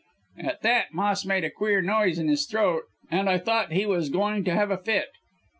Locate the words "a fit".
4.71-5.09